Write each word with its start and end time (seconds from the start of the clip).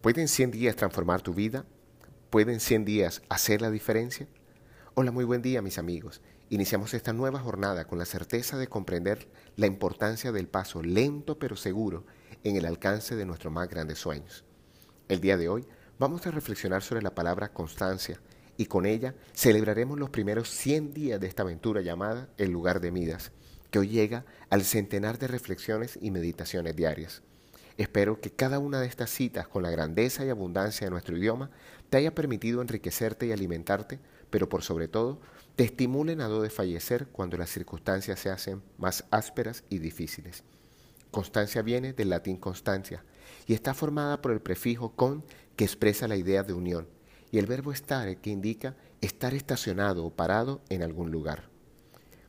¿Pueden 0.00 0.28
100 0.28 0.52
días 0.52 0.76
transformar 0.76 1.22
tu 1.22 1.34
vida? 1.34 1.64
¿Pueden 2.30 2.60
100 2.60 2.84
días 2.84 3.20
hacer 3.28 3.60
la 3.60 3.68
diferencia? 3.68 4.28
Hola, 4.94 5.10
muy 5.10 5.24
buen 5.24 5.42
día 5.42 5.60
mis 5.60 5.76
amigos. 5.76 6.20
Iniciamos 6.50 6.94
esta 6.94 7.12
nueva 7.12 7.40
jornada 7.40 7.84
con 7.84 7.98
la 7.98 8.04
certeza 8.04 8.56
de 8.56 8.68
comprender 8.68 9.28
la 9.56 9.66
importancia 9.66 10.30
del 10.30 10.46
paso 10.46 10.84
lento 10.84 11.40
pero 11.40 11.56
seguro 11.56 12.06
en 12.44 12.54
el 12.54 12.66
alcance 12.66 13.16
de 13.16 13.26
nuestros 13.26 13.52
más 13.52 13.68
grandes 13.68 13.98
sueños. 13.98 14.44
El 15.08 15.20
día 15.20 15.36
de 15.36 15.48
hoy 15.48 15.66
vamos 15.98 16.24
a 16.28 16.30
reflexionar 16.30 16.84
sobre 16.84 17.02
la 17.02 17.16
palabra 17.16 17.52
constancia 17.52 18.20
y 18.56 18.66
con 18.66 18.86
ella 18.86 19.16
celebraremos 19.32 19.98
los 19.98 20.10
primeros 20.10 20.48
100 20.48 20.94
días 20.94 21.18
de 21.18 21.26
esta 21.26 21.42
aventura 21.42 21.80
llamada 21.80 22.28
El 22.38 22.52
lugar 22.52 22.80
de 22.80 22.92
Midas, 22.92 23.32
que 23.72 23.80
hoy 23.80 23.88
llega 23.88 24.24
al 24.48 24.62
centenar 24.62 25.18
de 25.18 25.26
reflexiones 25.26 25.98
y 26.00 26.12
meditaciones 26.12 26.76
diarias. 26.76 27.24
Espero 27.78 28.20
que 28.20 28.32
cada 28.32 28.58
una 28.58 28.80
de 28.80 28.88
estas 28.88 29.08
citas 29.08 29.46
con 29.46 29.62
la 29.62 29.70
grandeza 29.70 30.24
y 30.24 30.30
abundancia 30.30 30.84
de 30.84 30.90
nuestro 30.90 31.16
idioma 31.16 31.50
te 31.88 31.96
haya 31.96 32.12
permitido 32.12 32.60
enriquecerte 32.60 33.26
y 33.26 33.32
alimentarte, 33.32 34.00
pero 34.30 34.48
por 34.48 34.62
sobre 34.62 34.88
todo 34.88 35.20
te 35.54 35.62
estimulen 35.62 36.20
a 36.20 36.26
no 36.26 36.40
desfallecer 36.40 37.06
cuando 37.06 37.36
las 37.36 37.50
circunstancias 37.50 38.18
se 38.18 38.30
hacen 38.30 38.62
más 38.78 39.04
ásperas 39.12 39.62
y 39.70 39.78
difíciles. 39.78 40.42
Constancia 41.12 41.62
viene 41.62 41.92
del 41.92 42.10
latín 42.10 42.36
constancia 42.36 43.04
y 43.46 43.54
está 43.54 43.74
formada 43.74 44.20
por 44.20 44.32
el 44.32 44.40
prefijo 44.40 44.96
con 44.96 45.24
que 45.54 45.64
expresa 45.64 46.08
la 46.08 46.16
idea 46.16 46.42
de 46.42 46.54
unión 46.54 46.88
y 47.30 47.38
el 47.38 47.46
verbo 47.46 47.70
estar 47.70 48.16
que 48.16 48.30
indica 48.30 48.74
estar 49.00 49.34
estacionado 49.34 50.04
o 50.04 50.10
parado 50.10 50.62
en 50.68 50.82
algún 50.82 51.12
lugar. 51.12 51.48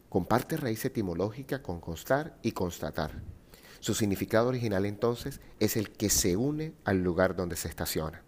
Comparte 0.09 0.57
raíz 0.57 0.85
etimológica 0.85 1.63
con 1.63 1.81
constar 1.81 2.37
y 2.43 2.51
constatar. 2.51 3.38
Su 3.79 3.93
significado 3.93 4.49
original 4.49 4.85
entonces 4.85 5.39
es 5.59 5.77
el 5.77 5.89
que 5.89 6.09
se 6.09 6.35
une 6.35 6.73
al 6.83 7.03
lugar 7.03 7.35
donde 7.35 7.55
se 7.55 7.67
estaciona. 7.67 8.21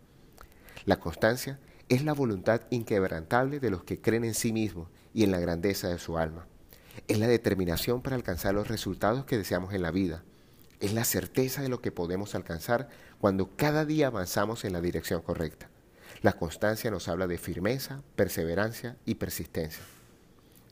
La 0.86 1.00
constancia 1.00 1.60
es 1.90 2.04
la 2.04 2.14
voluntad 2.14 2.62
inquebrantable 2.70 3.60
de 3.60 3.70
los 3.70 3.84
que 3.84 4.00
creen 4.00 4.24
en 4.24 4.34
sí 4.34 4.54
mismos 4.54 4.88
y 5.14 5.24
en 5.24 5.32
la 5.32 5.40
grandeza 5.40 5.90
de 5.90 6.00
su 6.00 6.18
alma. 6.18 6.48
Es 7.08 7.20
la 7.20 7.28
determinación 7.28 8.02
para 8.02 8.16
alcanzar 8.16 8.54
los 8.54 8.70
resultados 8.70 9.26
que 9.26 9.38
deseamos 9.38 9.74
en 9.74 9.82
la 9.82 9.92
vida. 9.92 10.24
Es 10.80 10.94
la 10.94 11.04
certeza 11.04 11.62
de 11.62 11.70
lo 11.70 11.82
que 11.82 11.92
podemos 11.92 12.34
alcanzar 12.34 12.90
cuando 13.20 13.50
cada 13.56 13.86
día 13.86 14.08
avanzamos 14.08 14.64
en 14.66 14.74
la 14.74 14.82
dirección 14.82 15.22
correcta. 15.22 15.70
La 16.22 16.34
constancia 16.34 16.92
nos 16.92 17.08
habla 17.08 17.28
de 17.28 17.38
firmeza, 17.38 18.02
perseverancia 18.16 18.98
y 19.06 19.16
persistencia. 19.16 19.84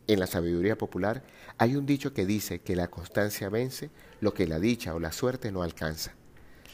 En 0.09 0.19
la 0.19 0.25
sabiduría 0.25 0.75
popular 0.75 1.21
hay 1.59 1.75
un 1.75 1.85
dicho 1.85 2.15
que 2.15 2.25
dice 2.25 2.61
que 2.61 2.75
la 2.75 2.89
constancia 2.89 3.47
vence 3.47 3.91
lo 4.21 4.33
que 4.33 4.47
la 4.47 4.59
dicha 4.59 4.95
o 4.95 4.99
la 4.99 5.11
suerte 5.11 5.51
no 5.51 5.61
alcanza. 5.61 6.13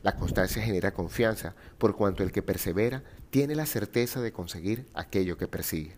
La 0.03 0.15
constancia 0.15 0.61
genera 0.61 0.93
confianza 0.93 1.53
por 1.77 1.97
cuanto 1.97 2.23
el 2.23 2.31
que 2.31 2.41
persevera 2.41 3.03
tiene 3.31 3.53
la 3.53 3.65
certeza 3.65 4.21
de 4.21 4.31
conseguir 4.31 4.85
aquello 4.93 5.37
que 5.37 5.49
persigue. 5.49 5.97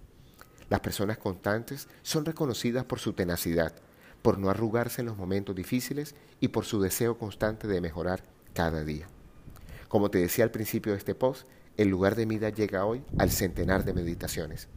Las 0.71 0.79
personas 0.79 1.19
constantes 1.19 1.88
son 2.02 2.25
reconocidas 2.25 2.85
por 2.85 2.97
su 2.97 3.13
tenacidad, 3.13 3.75
por 4.23 4.39
no 4.39 4.49
arrugarse 4.49 5.01
en 5.01 5.05
los 5.05 5.17
momentos 5.17 5.55
difíciles 5.55 6.16
y 6.39 6.47
por 6.47 6.66
su 6.66 6.81
deseo 6.81 7.19
constante 7.19 7.67
de 7.67 7.81
mejorar 7.81 8.23
cada 8.55 8.83
día. 8.83 9.05
Como 9.89 10.09
te 10.09 10.17
decía 10.17 10.44
al 10.44 10.49
principio 10.49 10.94
de 10.94 10.97
este 10.97 11.13
post, 11.13 11.47
el 11.77 11.89
lugar 11.89 12.16
de 12.16 12.25
vida 12.25 12.49
llega 12.49 12.88
hoy 12.88 13.03
al 13.19 13.29
centenar 13.29 13.85
de 13.85 13.94
meditaciones. 13.94 14.69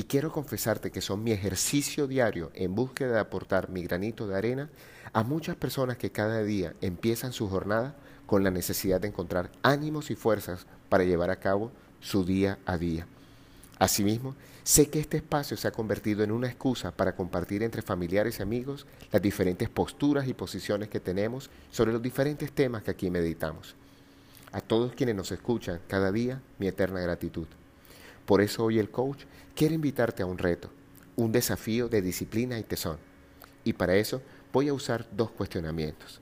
Y 0.00 0.04
quiero 0.04 0.32
confesarte 0.32 0.90
que 0.90 1.02
son 1.02 1.22
mi 1.22 1.30
ejercicio 1.30 2.06
diario 2.06 2.50
en 2.54 2.74
búsqueda 2.74 3.12
de 3.12 3.20
aportar 3.20 3.68
mi 3.68 3.82
granito 3.82 4.26
de 4.26 4.34
arena 4.34 4.70
a 5.12 5.22
muchas 5.24 5.56
personas 5.56 5.98
que 5.98 6.10
cada 6.10 6.42
día 6.42 6.72
empiezan 6.80 7.34
su 7.34 7.50
jornada 7.50 7.94
con 8.24 8.42
la 8.42 8.50
necesidad 8.50 9.02
de 9.02 9.08
encontrar 9.08 9.50
ánimos 9.62 10.10
y 10.10 10.14
fuerzas 10.14 10.64
para 10.88 11.04
llevar 11.04 11.28
a 11.28 11.36
cabo 11.36 11.70
su 12.00 12.24
día 12.24 12.58
a 12.64 12.78
día. 12.78 13.06
Asimismo, 13.78 14.36
sé 14.64 14.88
que 14.88 15.00
este 15.00 15.18
espacio 15.18 15.58
se 15.58 15.68
ha 15.68 15.72
convertido 15.72 16.24
en 16.24 16.32
una 16.32 16.48
excusa 16.48 16.92
para 16.92 17.14
compartir 17.14 17.62
entre 17.62 17.82
familiares 17.82 18.38
y 18.38 18.42
amigos 18.42 18.86
las 19.12 19.20
diferentes 19.20 19.68
posturas 19.68 20.26
y 20.26 20.32
posiciones 20.32 20.88
que 20.88 21.00
tenemos 21.00 21.50
sobre 21.70 21.92
los 21.92 22.00
diferentes 22.00 22.52
temas 22.52 22.82
que 22.82 22.92
aquí 22.92 23.10
meditamos. 23.10 23.74
A 24.50 24.62
todos 24.62 24.94
quienes 24.94 25.14
nos 25.14 25.30
escuchan 25.30 25.78
cada 25.88 26.10
día, 26.10 26.40
mi 26.58 26.68
eterna 26.68 27.00
gratitud. 27.00 27.48
Por 28.30 28.42
eso 28.42 28.64
hoy 28.64 28.78
el 28.78 28.92
coach 28.92 29.24
quiere 29.56 29.74
invitarte 29.74 30.22
a 30.22 30.26
un 30.26 30.38
reto, 30.38 30.70
un 31.16 31.32
desafío 31.32 31.88
de 31.88 32.00
disciplina 32.00 32.60
y 32.60 32.62
tesón. 32.62 32.96
Y 33.64 33.72
para 33.72 33.96
eso 33.96 34.22
voy 34.52 34.68
a 34.68 34.72
usar 34.72 35.04
dos 35.10 35.32
cuestionamientos. 35.32 36.20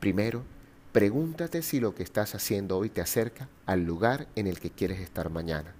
Primero, 0.00 0.42
pregúntate 0.90 1.62
si 1.62 1.78
lo 1.78 1.94
que 1.94 2.02
estás 2.02 2.34
haciendo 2.34 2.76
hoy 2.76 2.88
te 2.88 3.00
acerca 3.00 3.48
al 3.64 3.84
lugar 3.84 4.26
en 4.34 4.48
el 4.48 4.58
que 4.58 4.70
quieres 4.70 4.98
estar 4.98 5.30
mañana. 5.30 5.72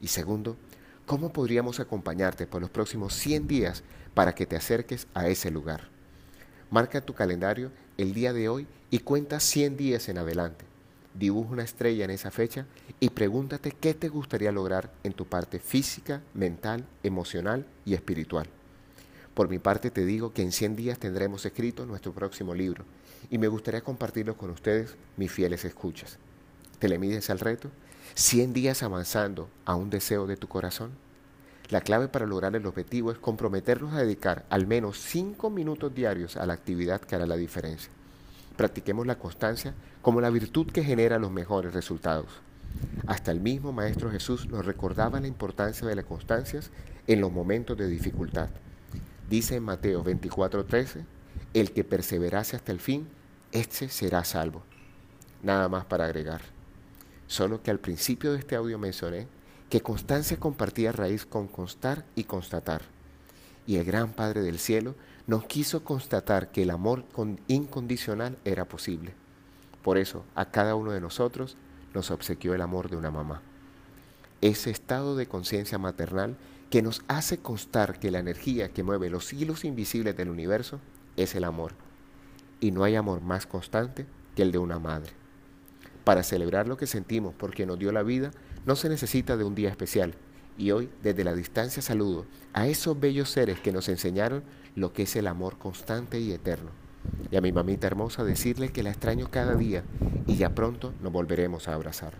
Y 0.00 0.06
segundo, 0.06 0.56
¿cómo 1.04 1.34
podríamos 1.34 1.78
acompañarte 1.78 2.46
por 2.46 2.62
los 2.62 2.70
próximos 2.70 3.12
100 3.12 3.46
días 3.46 3.82
para 4.14 4.34
que 4.34 4.46
te 4.46 4.56
acerques 4.56 5.06
a 5.12 5.28
ese 5.28 5.50
lugar? 5.50 5.90
Marca 6.70 7.02
tu 7.02 7.12
calendario 7.12 7.72
el 7.98 8.14
día 8.14 8.32
de 8.32 8.48
hoy 8.48 8.66
y 8.90 9.00
cuenta 9.00 9.38
100 9.38 9.76
días 9.76 10.08
en 10.08 10.16
adelante 10.16 10.71
dibuja 11.14 11.52
una 11.52 11.62
estrella 11.62 12.04
en 12.04 12.10
esa 12.10 12.30
fecha 12.30 12.66
y 13.00 13.10
pregúntate 13.10 13.72
qué 13.72 13.94
te 13.94 14.08
gustaría 14.08 14.52
lograr 14.52 14.92
en 15.02 15.12
tu 15.12 15.26
parte 15.26 15.58
física, 15.58 16.22
mental, 16.34 16.86
emocional 17.02 17.66
y 17.84 17.94
espiritual. 17.94 18.48
Por 19.34 19.48
mi 19.48 19.58
parte 19.58 19.90
te 19.90 20.04
digo 20.04 20.32
que 20.32 20.42
en 20.42 20.52
100 20.52 20.76
días 20.76 20.98
tendremos 20.98 21.46
escrito 21.46 21.86
nuestro 21.86 22.12
próximo 22.12 22.54
libro 22.54 22.84
y 23.30 23.38
me 23.38 23.48
gustaría 23.48 23.80
compartirlo 23.80 24.36
con 24.36 24.50
ustedes, 24.50 24.96
mis 25.16 25.32
fieles 25.32 25.64
escuchas. 25.64 26.18
¿Te 26.78 26.88
le 26.88 26.98
mides 26.98 27.30
al 27.30 27.38
reto? 27.38 27.70
¿100 28.14 28.52
días 28.52 28.82
avanzando 28.82 29.48
a 29.64 29.74
un 29.74 29.88
deseo 29.88 30.26
de 30.26 30.36
tu 30.36 30.48
corazón? 30.48 30.90
La 31.70 31.80
clave 31.80 32.08
para 32.08 32.26
lograr 32.26 32.54
el 32.54 32.66
objetivo 32.66 33.10
es 33.10 33.18
comprometernos 33.18 33.94
a 33.94 34.02
dedicar 34.02 34.44
al 34.50 34.66
menos 34.66 34.98
5 34.98 35.48
minutos 35.48 35.94
diarios 35.94 36.36
a 36.36 36.44
la 36.44 36.52
actividad 36.52 37.00
que 37.00 37.14
hará 37.14 37.24
la 37.24 37.36
diferencia. 37.36 37.90
Practiquemos 38.56 39.06
la 39.06 39.18
constancia 39.18 39.74
como 40.02 40.20
la 40.20 40.30
virtud 40.30 40.66
que 40.66 40.84
genera 40.84 41.18
los 41.18 41.30
mejores 41.30 41.74
resultados. 41.74 42.28
Hasta 43.06 43.30
el 43.30 43.40
mismo 43.40 43.72
Maestro 43.72 44.10
Jesús 44.10 44.48
nos 44.48 44.64
recordaba 44.64 45.20
la 45.20 45.26
importancia 45.26 45.86
de 45.86 45.96
las 45.96 46.04
constancias 46.04 46.70
en 47.06 47.20
los 47.20 47.32
momentos 47.32 47.76
de 47.76 47.88
dificultad. 47.88 48.48
Dice 49.28 49.56
en 49.56 49.64
Mateo 49.64 50.04
24:13, 50.04 51.04
el 51.54 51.72
que 51.72 51.84
perseverase 51.84 52.56
hasta 52.56 52.72
el 52.72 52.80
fin, 52.80 53.08
éste 53.52 53.88
será 53.88 54.24
salvo. 54.24 54.62
Nada 55.42 55.68
más 55.68 55.84
para 55.84 56.04
agregar. 56.04 56.42
Solo 57.26 57.62
que 57.62 57.70
al 57.70 57.78
principio 57.78 58.32
de 58.32 58.38
este 58.38 58.56
audio 58.56 58.78
mencioné 58.78 59.26
que 59.68 59.80
constancia 59.80 60.36
compartía 60.36 60.92
raíz 60.92 61.24
con 61.24 61.48
constar 61.48 62.04
y 62.14 62.24
constatar. 62.24 62.82
Y 63.66 63.76
el 63.76 63.84
gran 63.84 64.12
Padre 64.12 64.42
del 64.42 64.58
Cielo 64.58 64.94
nos 65.26 65.44
quiso 65.44 65.84
constatar 65.84 66.50
que 66.50 66.62
el 66.62 66.70
amor 66.70 67.04
incondicional 67.48 68.38
era 68.44 68.64
posible. 68.64 69.14
Por 69.82 69.98
eso 69.98 70.24
a 70.34 70.50
cada 70.50 70.74
uno 70.74 70.92
de 70.92 71.00
nosotros 71.00 71.56
nos 71.94 72.10
obsequió 72.10 72.54
el 72.54 72.62
amor 72.62 72.90
de 72.90 72.96
una 72.96 73.10
mamá. 73.10 73.42
Ese 74.40 74.70
estado 74.70 75.16
de 75.16 75.26
conciencia 75.26 75.78
maternal 75.78 76.36
que 76.70 76.82
nos 76.82 77.02
hace 77.06 77.38
constar 77.38 78.00
que 78.00 78.10
la 78.10 78.18
energía 78.18 78.70
que 78.70 78.82
mueve 78.82 79.10
los 79.10 79.32
hilos 79.32 79.64
invisibles 79.64 80.16
del 80.16 80.30
universo 80.30 80.80
es 81.16 81.34
el 81.34 81.44
amor. 81.44 81.72
Y 82.60 82.70
no 82.70 82.84
hay 82.84 82.96
amor 82.96 83.20
más 83.20 83.46
constante 83.46 84.06
que 84.34 84.42
el 84.42 84.52
de 84.52 84.58
una 84.58 84.78
madre. 84.78 85.12
Para 86.04 86.22
celebrar 86.22 86.66
lo 86.66 86.76
que 86.76 86.86
sentimos 86.86 87.34
porque 87.36 87.66
nos 87.66 87.78
dio 87.78 87.92
la 87.92 88.02
vida, 88.02 88.32
no 88.64 88.74
se 88.74 88.88
necesita 88.88 89.36
de 89.36 89.44
un 89.44 89.54
día 89.54 89.68
especial, 89.68 90.14
y 90.58 90.70
hoy, 90.70 90.90
desde 91.02 91.24
la 91.24 91.34
distancia, 91.34 91.82
saludo 91.82 92.26
a 92.52 92.66
esos 92.66 92.98
bellos 92.98 93.30
seres 93.30 93.60
que 93.60 93.72
nos 93.72 93.88
enseñaron 93.88 94.42
lo 94.74 94.92
que 94.92 95.02
es 95.02 95.16
el 95.16 95.26
amor 95.26 95.58
constante 95.58 96.20
y 96.20 96.32
eterno. 96.32 96.70
Y 97.30 97.36
a 97.36 97.40
mi 97.40 97.52
mamita 97.52 97.86
hermosa 97.86 98.24
decirle 98.24 98.70
que 98.70 98.82
la 98.82 98.90
extraño 98.90 99.28
cada 99.30 99.54
día 99.54 99.84
y 100.26 100.36
ya 100.36 100.54
pronto 100.54 100.94
nos 101.02 101.12
volveremos 101.12 101.68
a 101.68 101.74
abrazar. 101.74 102.14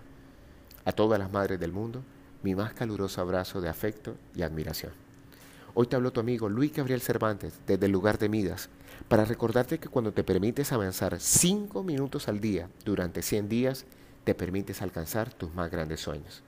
A 0.85 0.91
todas 0.91 1.19
las 1.19 1.31
madres 1.31 1.59
del 1.59 1.71
mundo, 1.71 2.03
mi 2.43 2.55
más 2.55 2.73
caluroso 2.73 3.21
abrazo 3.21 3.61
de 3.61 3.69
afecto 3.69 4.15
y 4.35 4.41
admiración. 4.41 4.91
Hoy 5.75 5.87
te 5.87 5.95
habló 5.95 6.11
tu 6.11 6.19
amigo 6.19 6.49
Luis 6.49 6.73
Gabriel 6.73 7.01
Cervantes 7.01 7.59
desde 7.65 7.85
el 7.87 7.91
lugar 7.91 8.19
de 8.19 8.29
Midas 8.29 8.69
para 9.07 9.25
recordarte 9.25 9.79
que 9.79 9.87
cuando 9.87 10.11
te 10.11 10.23
permites 10.23 10.71
avanzar 10.71 11.19
cinco 11.19 11.83
minutos 11.83 12.27
al 12.27 12.39
día 12.39 12.69
durante 12.85 13.21
100 13.21 13.49
días, 13.49 13.85
te 14.23 14.35
permites 14.35 14.81
alcanzar 14.81 15.33
tus 15.33 15.53
más 15.53 15.71
grandes 15.71 16.01
sueños. 16.01 16.43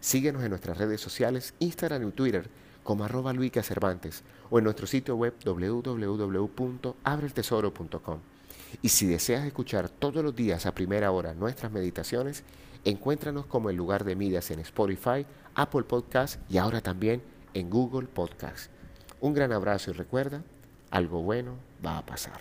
Síguenos 0.00 0.42
en 0.42 0.50
nuestras 0.50 0.78
redes 0.78 1.00
sociales, 1.00 1.54
Instagram 1.58 2.08
y 2.08 2.12
Twitter 2.12 2.48
como 2.86 3.04
arroba 3.04 3.34
Cervantes 3.62 4.24
o 4.48 4.56
en 4.58 4.64
nuestro 4.64 4.86
sitio 4.86 5.16
web 5.16 5.34
www.abreltesoro.com. 5.44 8.20
Y 8.80 8.88
si 8.88 9.06
deseas 9.06 9.44
escuchar 9.44 9.90
todos 9.90 10.24
los 10.24 10.34
días 10.34 10.64
a 10.64 10.74
primera 10.74 11.10
hora 11.10 11.34
nuestras 11.34 11.70
meditaciones, 11.72 12.42
encuéntranos 12.84 13.44
como 13.46 13.68
el 13.70 13.76
lugar 13.76 14.04
de 14.04 14.16
Midas 14.16 14.50
en 14.50 14.60
Spotify, 14.60 15.26
Apple 15.54 15.82
Podcast 15.82 16.40
y 16.50 16.56
ahora 16.58 16.80
también 16.80 17.22
en 17.52 17.68
Google 17.68 18.06
Podcast. 18.06 18.70
Un 19.20 19.34
gran 19.34 19.52
abrazo 19.52 19.90
y 19.90 19.94
recuerda, 19.94 20.42
algo 20.90 21.22
bueno 21.22 21.56
va 21.84 21.98
a 21.98 22.06
pasar. 22.06 22.40